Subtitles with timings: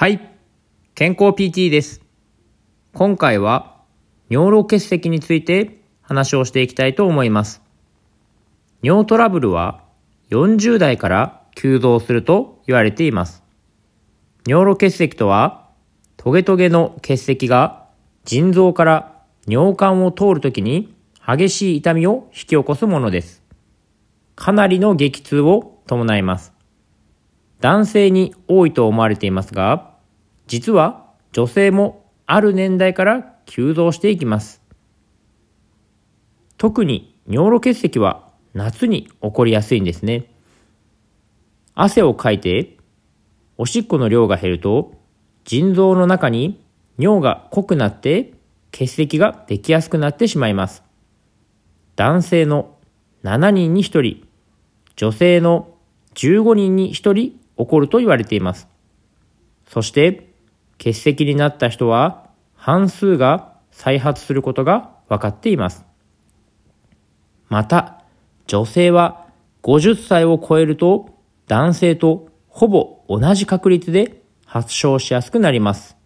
[0.00, 0.18] はい。
[0.94, 2.00] 健康 PT です。
[2.94, 3.82] 今回は
[4.30, 7.60] 尿路結石について話をしていきたいと思います。
[8.80, 9.84] 尿トラブルは
[10.30, 13.42] 40代から急増すると言われています。
[14.46, 15.68] 尿路結石とは
[16.16, 17.86] トゲトゲの結石が
[18.24, 20.96] 腎臓から尿管を通るときに
[21.28, 23.42] 激しい痛みを引き起こすものです。
[24.34, 26.54] かなりの激痛を伴います。
[27.60, 29.89] 男性に多いと思われていますが、
[30.50, 34.60] 実は女性もある年代から急増していきます。
[36.58, 40.34] 特に尿路結石は夏に起こりやすいんですね。
[41.76, 42.78] 汗をかいて
[43.58, 44.94] おしっこの量が減ると
[45.44, 46.60] 腎臓の中に
[46.98, 48.32] 尿が濃くなって
[48.72, 50.82] 結石ができやすくなってしまいます。
[51.94, 52.74] 男性の
[53.22, 54.26] 7人に1人、
[54.96, 55.76] 女性の
[56.16, 58.66] 15人に1人起こると言われています。
[59.68, 60.29] そして、
[60.80, 65.84] 結石になった人は半数が再発することが分かっています。
[67.50, 68.02] また、
[68.46, 69.26] 女性は
[69.62, 75.98] 50歳を超えると男性とほぼ同じ確率で発症しやすくなります。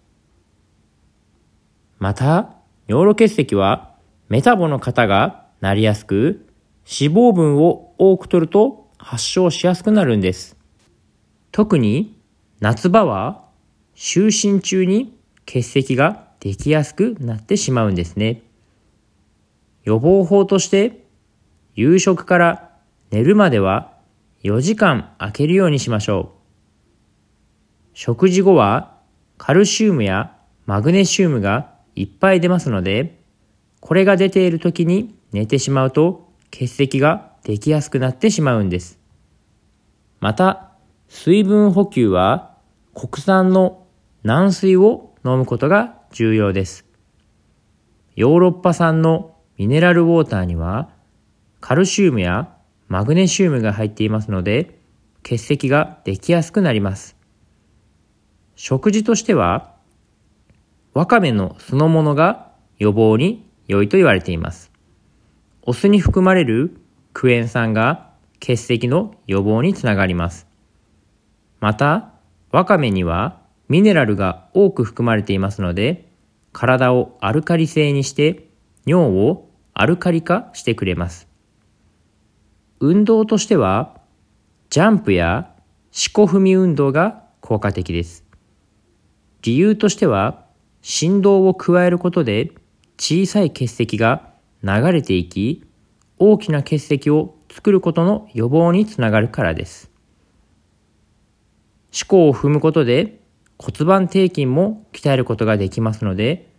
[2.00, 2.56] また、
[2.88, 3.94] 尿路結石は
[4.28, 6.48] メタボの方がなりやすく、
[6.84, 10.56] 脂肪分を多く取ると発症しやすくなるんです。
[11.52, 12.18] 特に
[12.58, 13.44] 夏場は
[13.94, 18.42] 就寝中に結石ができやすくなってしまうんですね。
[19.84, 21.04] 予防法として
[21.74, 22.70] 夕食から
[23.10, 23.92] 寝るまでは
[24.42, 26.34] 4時間空けるようにしましょう。
[27.94, 28.98] 食事後は
[29.38, 30.36] カルシウムや
[30.66, 33.20] マグネシウムがいっぱい出ますので、
[33.80, 38.98] これが出ている時に寝てしまうと結石ができやすくなってしまうんです。
[40.20, 40.72] また、
[41.08, 42.56] 水分補給は
[42.94, 43.83] 国産の
[44.24, 46.86] 軟水を飲むことが重要です。
[48.16, 50.88] ヨーロッパ産のミネラルウォーターには
[51.60, 52.56] カルシウムや
[52.88, 54.80] マグネシウムが入っていますので
[55.22, 57.18] 結石ができやすくなります。
[58.56, 59.74] 食事としては
[60.94, 64.72] わかめの酢の物が予防に良いと言われています。
[65.60, 66.80] お酢に含まれる
[67.12, 68.10] クエン酸が
[68.40, 70.46] 結石の予防につながります。
[71.60, 72.14] また、
[72.52, 76.08] わかめにはミネラルが多く含まれていますので、
[76.52, 78.48] 体をアルカリ性にして
[78.86, 81.28] 尿をアルカリ化してくれます。
[82.80, 84.00] 運動としては、
[84.70, 85.54] ジャンプや
[85.90, 88.24] 四股踏み運動が効果的です。
[89.42, 90.44] 理由としては、
[90.82, 92.52] 振動を加えることで
[92.98, 94.30] 小さい結石が
[94.62, 95.64] 流れていき、
[96.18, 99.90] 大きな結石を作ることの予防につながるからです。
[101.90, 103.20] 四股を踏むことで
[103.58, 106.52] 骨盤底筋も鍛えることができますので、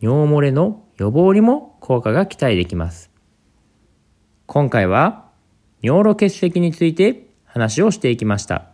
[0.00, 3.10] 尿漏れの予防にも効果が期待できます。
[4.46, 5.28] 今回は
[5.82, 8.66] 尿路結石について話をしていきました。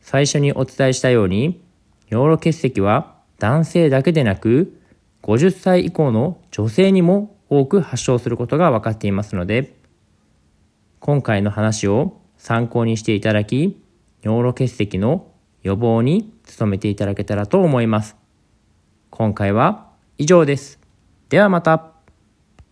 [0.00, 1.62] 最初にお伝えしたように、
[2.10, 4.80] 尿路結石は男性だけでなく、
[5.22, 9.76] 50歳以降の女性にも多く発症することが分かっていますので、
[11.00, 13.80] 今回の話を参考にしていただき、
[14.22, 15.27] 尿路結石の
[15.68, 18.16] 予防に努めていただけたらと思います。
[19.10, 20.80] 今回は以上です。
[21.28, 21.97] ではまた。